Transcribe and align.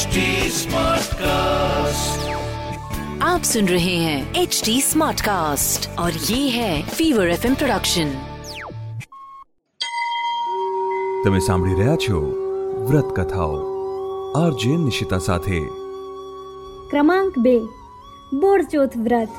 HD 0.00 0.18
Smartcast. 0.50 2.22
आप 3.24 3.42
सुन 3.42 3.66
रहे 3.68 3.96
हैं 3.96 4.20
एच 4.34 4.60
डी 4.64 4.74
स्मार्ट 4.82 5.20
कास्ट 5.20 5.88
और 5.98 6.12
ये 6.28 6.38
है 6.50 6.70
फीवर 6.90 7.30
एफ 7.30 7.44
प्रोडक्शन 7.54 8.14
તમે 11.24 11.40
સાંભળી 11.40 11.76
રહ્યા 11.76 11.96
છો 11.98 12.22
વ્રત 12.86 13.12
કથાઓ 13.14 13.60
આરજે 14.40 14.72
નિશિતા 14.80 15.20
સાથે 15.20 15.62
ક્રમાંક 16.90 17.40
બે 17.42 17.56
બોળચોથ 18.40 18.98
વ્રત 19.04 19.32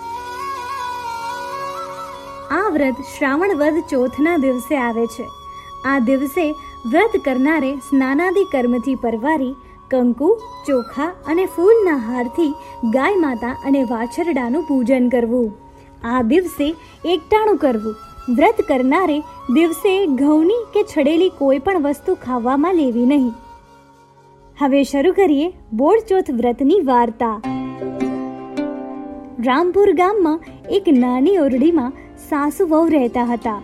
આ 2.53 2.65
વ્રત 2.71 3.05
શ્રાવણ 3.11 3.59
વદ 3.59 3.87
ચોથના 3.91 4.41
દિવસે 4.41 4.75
આવે 4.81 5.05
છે 5.13 5.31
આ 5.85 6.01
દિવસે 6.07 6.43
વ્રત 6.87 7.23
કરનારે 7.23 7.71
સ્નાનાદિ 7.85 8.51
કર્મથી 8.51 9.01
પરવારી 9.05 9.55
કંકુ, 9.92 10.38
ચોખા 10.66 11.08
અને 11.26 11.44
ફૂલના 11.46 11.96
હારથી 11.96 12.54
ગાય 12.94 13.16
માતા 13.16 13.56
અને 13.64 13.82
વાછરડાનું 13.82 14.64
પૂજન 14.68 15.08
કરવું. 15.08 15.52
આ 16.04 16.22
દિવસે 16.22 16.74
એકટાણું 17.04 17.56
કરવું. 17.56 17.94
વ્રત 18.36 18.60
કરનારે 18.68 19.20
દિવસે 19.54 20.06
ઘઉંની 20.06 20.64
કે 20.74 20.82
છડેલી 20.82 21.28
કોઈ 21.38 21.58
પણ 21.58 21.82
વસ્તુ 21.82 22.14
ખાવામાં 22.14 22.74
લેવી 22.74 23.06
નહીં. 23.06 23.32
હવે 24.60 24.82
શરૂ 24.82 25.12
કરીએ 25.12 25.52
બોળચોથ 25.72 26.30
વ્રતની 26.30 26.80
વાર્તા. 26.80 27.40
રામપુર 29.44 29.92
ગામમાં 29.92 30.40
એક 30.70 30.84
નાની 30.88 31.36
ઓરડીમાં 31.38 31.92
સાસુ 32.28 32.66
વહુ 32.66 32.86
રહેતા 32.88 33.24
હતા. 33.24 33.58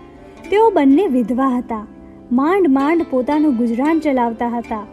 તેઓ 0.50 0.70
બંને 0.70 1.06
વિધવા 1.06 1.48
હતા. 1.48 1.86
માંડ 2.32 2.68
માંડ 2.68 3.02
પોતાનું 3.10 3.56
ગુજરાન 3.56 4.00
ચલાવતા 4.00 4.48
હતા. 4.48 4.84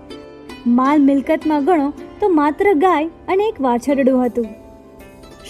માલ 0.68 1.02
મિલકતમાં 1.02 1.66
ગણો 1.66 1.90
તો 2.20 2.30
માત્ર 2.30 2.74
ગાય 2.74 3.10
અને 3.28 3.44
એક 3.44 3.58
વાછરડું 3.62 4.26
હતું. 4.26 4.48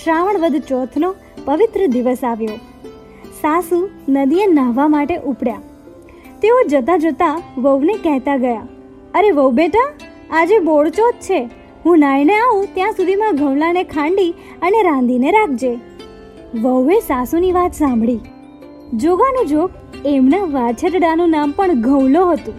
શ્રાવણ 0.03 0.39
વધ 0.39 0.65
ચોથનો 0.67 1.09
પવિત્ર 1.45 1.85
દિવસ 1.87 2.23
આવ્યો. 2.23 2.57
સાસુ 3.41 3.79
નદીએ 4.09 4.47
નાહવા 4.47 4.87
માટે 4.87 5.15
ઉપડ્યા. 5.15 5.61
તેઓ 6.41 6.57
જતા 6.69 6.97
જતા 6.97 7.35
વહુને 7.57 7.93
કહેતા 7.93 8.37
ગયા, 8.37 8.65
અરે 9.13 9.31
વહુ 9.31 9.49
બેટા, 9.51 9.87
આજે 10.31 10.57
બોળચોથ 10.59 11.21
છે. 11.21 11.39
હું 11.85 11.99
નાહીને 11.99 12.35
આવું 12.35 12.67
ત્યાં 12.73 12.91
સુધીમાં 12.91 13.35
ઘઉલાને 13.35 13.83
ખાંડી 13.83 14.31
અને 14.61 14.79
રાંધીને 14.83 15.31
રાખજે. 15.31 15.73
વહુએ 16.61 16.99
સાસુની 16.99 17.51
વાત 17.51 17.73
સાંભળી. 17.73 18.21
જોગાનું 18.93 19.47
જોગ 19.47 19.69
એમના 20.05 20.45
વાછરડાનું 20.51 21.29
નામ 21.29 21.51
પણ 21.51 21.81
ઘઉલો 21.81 22.25
હતું. 22.25 22.57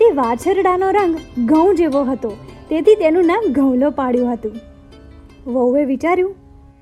તે 0.00 0.10
વાછરડાનો 0.10 0.90
રંગ 0.90 1.16
ઘઉં 1.46 1.74
જેવો 1.74 2.02
હતો. 2.02 2.36
તેથી 2.68 2.94
તેનું 2.94 3.24
નામ 3.24 3.52
ઘઉંલો 3.52 3.90
પાડ્યું 3.90 4.32
હતું. 4.32 4.52
વહુએ 5.46 5.84
વિચાર્યું, 5.84 6.32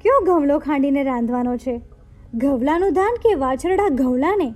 કયો 0.02 0.24
ઘઉંલો 0.24 0.58
ખાંડીને 0.58 1.02
રાંધવાનો 1.02 1.56
છે? 1.56 1.80
ઘવલાનું 2.34 2.92
ધાન 2.92 3.14
કે 3.14 3.34
વાછરડા 3.34 3.88
ઘઉલાને? 3.88 4.54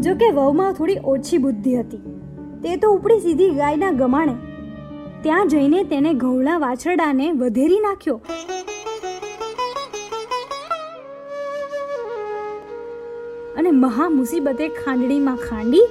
જો 0.00 0.14
કે 0.14 0.30
વહુમાં 0.30 0.72
થોડી 0.72 0.96
ઓછી 1.04 1.38
બુદ્ધિ 1.38 1.74
હતી. 1.74 1.96
તે 2.62 2.76
તો 2.76 2.90
ઉપડી 2.90 3.20
સીધી 3.20 3.50
ગાયના 3.50 3.90
ગમાણે. 3.90 4.34
ત્યાં 5.22 5.48
જઈને 5.48 5.84
તેને 5.84 6.12
ઘઉલા 6.12 6.58
વાછરડાને 6.58 7.32
વધેરી 7.32 7.80
નાખ્યો. 7.80 8.20
અને 13.56 13.70
મહા 13.70 14.08
મુસીબતે 14.08 14.68
ખાંડણીમાં 14.68 15.36
ખાંડી 15.36 15.82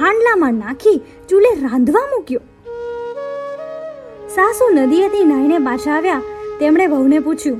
હાંડલામાં 0.00 0.54
નાખી 0.54 0.98
ચૂલે 1.28 1.48
રાંધવા 1.62 2.02
મૂક્યો. 2.10 2.42
સાસુ 4.28 4.68
નદીએથી 4.74 5.24
નાહીને 5.24 5.58
પાછા 5.58 5.94
આવ્યા. 5.94 6.20
તેમણે 6.60 6.86
વહુને 6.86 7.18
પૂછ્યું, 7.18 7.58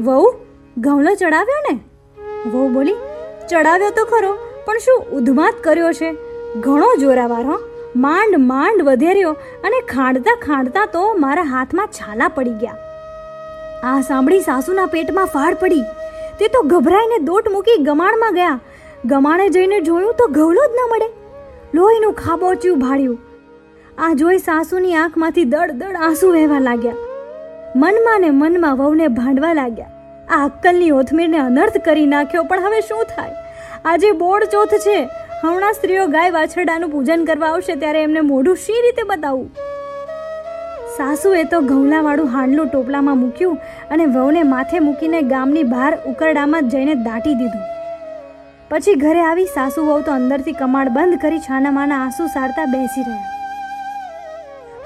વહુ 0.00 0.26
ઘઉંલો 0.78 1.14
ચડાવ્યો 1.14 1.62
ને? 1.68 1.74
વહુ 2.50 2.68
બોલી, 2.68 2.96
ચડાવ્યો 3.50 3.90
તો 3.90 4.04
ખરો, 4.04 4.34
પણ 4.66 4.78
શું 4.78 5.08
ઉધમાત 5.10 5.64
કર્યો 5.64 5.92
છે? 5.92 6.12
ઘણો 6.60 6.90
જોરાવાર, 6.96 7.44
માંડ 7.96 8.38
માંડ 8.38 8.82
વધેર્યો 8.82 9.34
અને 9.64 9.80
ખાંડતા 9.80 10.36
ખાંડતા 10.46 10.86
તો 10.86 11.08
મારા 11.16 11.42
હાથમાં 11.42 11.86
છાલા 11.86 12.28
પડી 12.28 12.56
ગયા. 12.60 12.78
આ 13.84 14.00
સાંભળી 14.00 14.40
સાસુના 14.40 14.86
પેટમાં 14.86 15.26
ફાળ 15.26 15.54
પડી. 15.54 15.84
તે 16.38 16.48
તો 16.48 16.62
ગભરાઈને 16.62 17.18
દોટ 17.18 17.52
મૂકી 17.52 17.82
ગમાણમાં 17.82 18.34
ગયા. 18.34 18.60
ગમાણે 19.04 19.48
જઈને 19.48 19.80
જોયું 19.80 20.16
તો 20.16 20.32
ઘવલો 20.32 20.64
જ 20.66 20.72
ન 20.76 20.88
મળે. 20.92 21.23
લોહીનું 21.74 22.12
ખાબોચ્યું 22.12 22.78
ભાળ્યું. 22.78 23.18
આ 23.98 24.14
જોઈ 24.14 24.38
સાસુની 24.38 24.94
આંખમાંથી 24.94 25.44
દડ 25.44 25.70
દડ 25.70 25.96
આંસુ 25.96 26.32
વહેવા 26.32 26.58
લાગ્યા. 26.58 26.94
મનમાં 27.76 28.20
ને 28.20 28.30
મનમાં 28.30 28.76
વહુને 28.76 29.08
ભાંડવા 29.08 29.52
લાગ્યા. 29.52 29.90
આ 30.30 30.44
અક્કલની 30.44 30.90
ઓથમીરને 30.90 31.38
અનર્થ 31.38 31.78
કરી 31.78 32.06
નાખ્યો, 32.06 32.44
પણ 32.44 32.60
હવે 32.60 32.80
શું 32.80 33.04
થાય? 33.16 33.34
આજે 33.84 34.10
બોડ 34.10 34.44
ચોથ 34.44 34.74
છે. 34.74 35.08
હમણાં 35.42 35.72
સ્ત્રીઓ 35.72 36.06
ગાય 36.06 36.30
વાછરડાનું 36.30 36.90
પૂજન 36.90 37.24
કરવા 37.24 37.46
આવશે 37.46 37.74
ત્યારે 37.74 38.02
એમને 38.02 38.20
મોઢું 38.20 38.56
શી 38.56 38.72
રીતે 38.72 39.02
બતાવું? 39.02 39.50
સાસુએ 40.96 41.44
તો 41.44 41.60
ઘઉંલાવાળું 41.60 42.26
હાંડલું 42.26 42.66
ટોપલામાં 42.66 43.18
મૂક્યું 43.18 43.58
અને 43.90 44.06
વહુને 44.06 44.42
માથે 44.42 44.78
મૂકીને 44.78 45.22
ગામની 45.22 45.62
બહાર 45.62 45.98
ઉકરડામાં 46.06 46.68
જઈને 46.68 46.94
દાટી 46.94 47.34
દીધું. 47.34 47.62
પછી 48.74 48.94
ઘરે 48.94 49.20
આવી 49.24 49.50
સાસુ 49.54 49.82
વહુ 49.86 49.96
તો 50.06 50.12
અંદરથી 50.12 50.52
કમાડ 50.52 50.88
બંધ 50.88 51.18
કરી 51.24 51.40
છાનામાના 51.40 51.98
આંસુ 52.04 52.24
સારતા 52.26 52.62
બેસી 52.70 53.02
રહ્યા. 53.08 53.32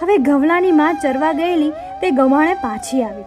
હવે 0.01 0.17
ગવલાની 0.27 0.73
માં 0.81 0.99
ચરવા 1.05 1.31
ગયેલી 1.39 1.69
તે 2.01 2.11
ગવાણે 2.11 2.57
પાછી 2.65 3.01
આવી. 3.03 3.25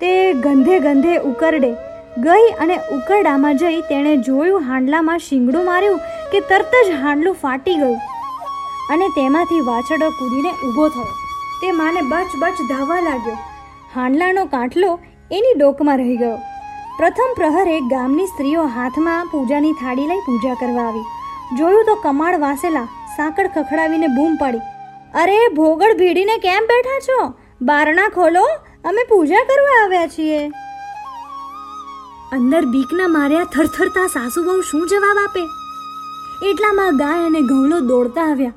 તે 0.00 0.12
ગંધે 0.44 0.78
ગંધે 0.86 1.16
ઉકરડે 1.30 1.72
ગઈ 2.26 2.46
અને 2.60 2.72
ઉકરડામાં 2.96 3.60
જઈ 3.62 3.82
તેણે 3.90 4.14
જોયું 4.28 4.64
હાંડલામાં 4.70 5.20
શીંગડું 5.26 5.68
માર્યું 5.70 6.00
કે 6.32 6.40
તરત 6.52 6.78
જ 6.86 6.96
હાંડલું 7.02 7.36
ફાટી 7.42 7.76
ગયું 7.82 7.98
અને 8.94 9.06
તેમાંથી 9.18 9.60
વાછડો 9.68 10.08
કૂદીને 10.20 10.50
ઊભો 10.52 10.88
થયો. 10.88 11.10
તે 11.60 11.74
માને 11.82 12.00
બચ 12.14 12.40
બચ 12.44 12.70
ધાવવા 12.72 13.02
લાગ્યો. 13.10 13.36
હાંડલાનો 13.96 14.46
કાંઠલો 14.56 14.90
એની 15.32 15.54
ડોકમાં 15.60 16.02
રહી 16.04 16.16
ગયો. 16.16 16.40
પ્રથમ 16.98 17.34
પ્રહરે 17.36 17.80
ગામની 17.80 18.26
સ્ત્રીઓ 18.26 18.62
હાથમાં 18.62 19.26
પૂજાની 19.26 19.72
થાળી 19.72 20.06
લઈ 20.06 20.18
પૂજા 20.18 20.54
કરવા 20.54 20.82
આવી. 20.88 21.04
જોયું 21.58 21.84
તો 21.84 21.94
કમાળ 21.94 22.38
વાસેલા, 22.38 22.84
સાંકળ 23.16 23.46
ખખડાવીને 23.46 24.06
બૂમ 24.06 24.34
પાડી. 24.34 24.58
અરે, 25.14 25.48
ભોગળ 25.48 25.94
ભીડીને 25.94 26.38
કેમ 26.38 26.62
બેઠા 26.62 26.98
છો? 26.98 27.34
બારણા 27.62 28.08
ખોલો, 28.08 28.44
અમે 28.84 29.04
પૂજા 29.08 29.44
કરવા 29.44 29.84
આવ્યા 29.84 30.06
છીએ. 30.06 30.48
અંદર 32.32 32.64
બીકના 32.64 33.08
માર્યા 33.08 33.44
થરથરતા 33.44 34.06
સાસુ 34.06 34.44
બહુ 34.44 34.60
શું 34.60 34.88
જવાબ 34.88 35.16
આપે? 35.24 35.40
એટલામાં 36.50 36.96
ગાય 36.96 37.26
અને 37.26 37.40
ઘઉંલો 37.40 37.80
દોડતા 37.80 38.22
આવ્યા. 38.22 38.52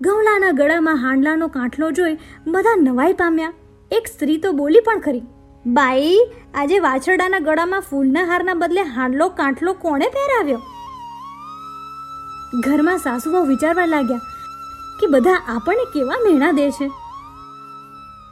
ઘઉંલાના 0.00 0.50
ગળામાં 0.50 0.96
હાંડલાનો 0.96 1.48
કાંઠલો 1.48 1.90
જોઈ 1.90 2.14
બધા 2.46 2.76
નવાઈ 2.76 3.12
પામ્યા. 3.12 3.52
એક 3.90 4.06
સ્ત્રી 4.06 4.36
તો 4.36 4.52
બોલી 4.52 4.80
પણ 4.80 4.98
ખરી. 4.98 5.22
બાઈ, 5.66 6.18
આજે 6.54 6.78
વાછરડાના 6.78 7.38
ગળામાં 7.38 7.80
ફૂલના 7.80 8.24
હારના 8.24 8.54
બદલે 8.54 8.82
હાંડલો 8.82 9.28
કાંઠલો 9.28 9.72
કોણે 9.72 10.08
પહેરાવ્યો? 10.08 10.60
ઘરમાં 12.64 12.98
સાસુઓ 12.98 13.44
વિચારવા 13.44 13.86
લાગ્યા 13.86 14.18
કે 15.00 15.06
બધા 15.06 15.34
આપણને 15.48 15.84
કેવા 15.84 16.20
મેણા 16.24 16.50
દે 16.50 16.70
છે. 16.70 16.88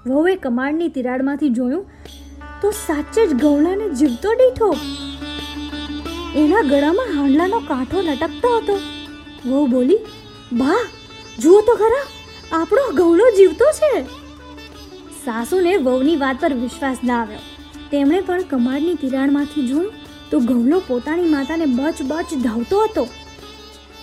વહુએ 0.07 0.37
કમાડની 0.37 0.89
તિરાડમાંથી 0.89 1.49
જોયું, 1.49 1.85
તો 2.63 2.71
સાચે 2.71 3.27
જ 3.27 3.35
ગૌલાને 3.35 3.89
જીવતો 3.89 4.35
દીઠો. 4.35 4.77
એના 6.37 6.63
ગળામાં 6.63 7.07
હાંડલાનો 7.07 7.59
કાંઠો 7.59 8.01
લટકતો 8.01 8.57
હતો. 8.57 8.81
વહુ 9.47 9.67
બોલી, 9.67 9.99
બા, 10.53 10.83
જુઓ 11.39 11.61
તો 11.61 11.75
ખરા, 11.75 12.05
આપણો 12.53 12.93
ગૌલો 12.93 13.25
જીવતો 13.37 13.65
છે. 13.65 14.24
સાસુને 15.25 15.77
વહુની 15.77 16.17
વાત 16.17 16.37
પર 16.41 16.53
વિશ્વાસ 16.53 16.99
ના 17.05 17.23
આવ્યો. 17.23 17.39
તેમણે 17.91 18.21
પણ 18.21 18.43
કમાડની 18.43 18.95
તિરાડમાંથી 18.95 19.69
જોયું 19.69 19.93
તો 20.31 20.39
ઘઉલો 20.39 20.83
પોતાની 20.89 21.29
માતાને 21.29 21.67
બચ 21.67 22.03
બચ 22.03 22.35
ધાવતો 22.43 22.81
હતો. 22.81 23.05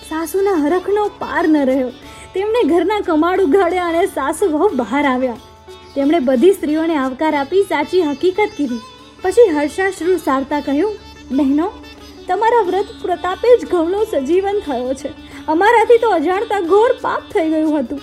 સાસુના 0.09 0.53
હરખનો 0.53 1.07
પાર 1.07 1.47
ન 1.47 1.57
રહ્યો. 1.57 1.89
તેમણે 2.33 2.69
ઘરના 2.69 3.00
કમાડ 3.00 3.41
ઉગાડ્યા 3.41 3.88
અને 3.88 4.06
સાસુ 4.06 4.50
વહુ 4.50 4.69
બહાર 4.75 5.06
આવ્યા. 5.06 5.38
તેમણે 5.95 6.19
બધી 6.19 6.53
સ્ત્રીઓને 6.53 6.95
આવકાર 6.95 7.35
આપી 7.35 7.63
સાચી 7.63 8.01
હકીકત 8.01 8.50
કીધી. 8.57 8.79
પછી 9.21 9.50
હર્ષાશ્રુ 9.50 10.18
સારતા 10.18 10.59
કહ્યું, 10.59 10.95
બહેનો, 11.31 11.71
તમારા 12.27 12.62
વ્રત 12.62 12.85
પ્રતાપે 13.01 13.57
જ 13.57 13.69
ઘઉલો 13.71 14.03
સજીવન 14.03 14.59
થયો 14.65 14.94
છે. 14.94 15.09
અમારાથી 15.47 15.97
તો 15.97 16.09
અજાણતા 16.09 16.59
ઘોર 16.59 16.94
પાપ 17.01 17.21
થઈ 17.33 17.50
ગયું 17.50 17.79
હતું. 17.79 18.01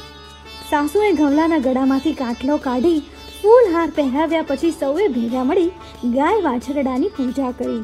સાસુએ 0.71 1.11
ઘવલાના 1.19 1.59
ગળામાંથી 1.67 2.17
કાટલો 2.17 2.57
કાઢી 2.65 2.99
ફૂલ 3.37 3.69
હાર 3.75 3.87
પહેરાવ્યા 3.99 4.49
પછી 4.49 4.73
સૌએ 4.81 5.05
ભેગા 5.15 5.45
મળી 5.51 6.11
ગાય 6.17 6.41
વાછરડાની 6.47 7.15
પૂજા 7.19 7.53
કરી. 7.59 7.79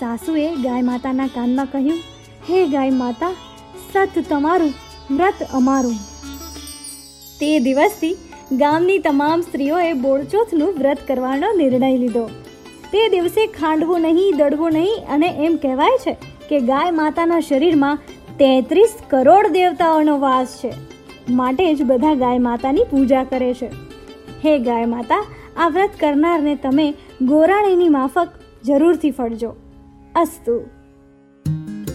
સાસુએ 0.00 0.46
ગાય 0.64 0.86
માતાના 0.88 1.28
કાનમાં 1.36 1.70
કહ્યું, 1.74 2.02
હે 2.48 2.58
ગાય 2.74 2.96
માતા, 3.02 3.30
સત 3.92 4.24
તમારું, 4.30 4.72
વ્રત 5.10 5.40
અમારું. 5.60 5.96
તે 7.40 7.50
દિવસથી 7.66 8.14
ગામની 8.62 8.98
તમામ 9.06 9.44
સ્ત્રીઓએ 9.46 9.94
બોળચોથનું 10.02 10.74
વ્રત 10.80 11.06
કરવાનો 11.10 11.52
નિર્ણય 11.60 11.90
લીધો. 12.02 12.24
તે 12.92 13.06
દિવસે 13.14 13.42
ખાંડવું 13.54 14.06
નહીં, 14.08 14.36
દળવું 14.42 14.76
નહીં 14.80 15.14
અને 15.16 15.28
એમ 15.46 15.56
કહેવાય 15.64 16.02
છે 16.04 16.14
કે 16.50 16.60
ગાય 16.72 16.98
માતાના 17.00 17.40
શરીરમાં 17.48 18.04
તેત્રીસ 18.42 18.94
કરોડ 19.14 19.50
દેવતાઓનો 19.56 20.18
વાસ 20.26 20.58
છે. 20.60 20.74
માટે 21.30 21.74
જ 21.74 21.82
બધા 21.82 22.14
ગાય 22.14 22.38
માતાની 22.38 22.84
પૂજા 22.90 23.24
કરે 23.24 23.54
છે. 23.54 23.66
હે 24.44 24.58
ગાય 24.58 24.84
માતા, 24.84 25.24
આ 25.56 25.68
વ્રત 25.68 25.90
કરનારને 26.00 26.54
તમે 26.54 26.94
ગોરાણીની 27.22 27.88
માફક 27.88 28.28
જરૂરથી 28.64 29.10
ફળજો. 29.10 29.56
અસ્તુ. 30.14 30.70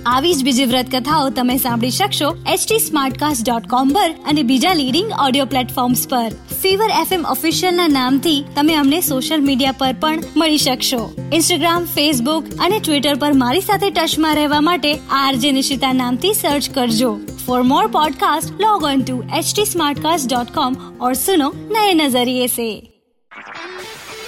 આવી 0.05 0.33
જ 0.33 0.43
બીજી 0.43 0.65
વ્રત 0.65 0.85
કથાઓ 0.95 1.29
તમે 1.29 1.57
સાંભળી 1.57 1.89
શકશો 1.89 2.35
એચટી 2.53 2.79
સ્માર્ટકાસ્ટ 2.79 3.49
ડોટ 3.49 3.67
કોમ 3.67 3.89
પર 3.89 4.11
અને 4.11 4.43
બીજા 4.43 4.73
લીડિંગ 4.73 5.11
ઓડિયો 5.27 5.45
પ્લેટફોર્મ્સ 5.45 6.07
પર. 6.09 6.29
ફીવર 6.61 6.89
એફએમ 7.01 7.25
ઓફિશિયલના 7.25 7.87
નામથી 7.87 8.45
તમે 8.55 8.75
અમને 8.75 9.01
સોશિયલ 9.01 9.45
મીડિયા 9.45 9.71
પર 9.71 9.95
પણ 9.99 10.19
મળી 10.37 10.57
શકશો. 10.57 11.13
ઇન્સ્ટાગ્રામ 11.33 11.85
ફેસબુક 11.85 12.43
અને 12.65 12.79
ટ્વિટર 12.79 13.15
પર 13.15 13.33
મારી 13.33 13.61
સાથે 13.61 13.89
ટચમાં 13.89 14.35
રહેવા 14.35 14.61
માટે 14.61 14.95
આરજે 15.11 15.51
નિશિતા 15.51 15.93
નામથી 15.93 16.33
સર્ચ 16.33 16.69
કરજો. 16.69 17.19
For 17.51 17.65
more 17.65 17.89
podcast, 17.89 18.57
log 18.61 18.83
on 18.85 19.01
to 19.07 19.15
htsmartcast.com 19.37 20.75
और 21.01 21.13
सुनो 21.13 21.51
नए 21.55 21.93
नजरिए 21.93 22.47
से 22.47 22.67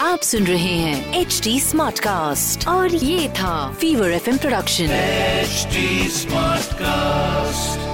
आप 0.02 0.20
सुन 0.22 0.44
रहे 0.44 0.74
हैं 0.80 1.22
एच 1.22 1.40
डी 1.44 1.60
स्मार्ट 1.60 2.68
और 2.68 2.96
ये 2.96 3.30
था 3.30 3.56
fever 3.82 4.12
F 4.12 4.30
production 4.30 4.92
H 4.92 5.68
smart 6.18 6.74
cast 6.82 7.93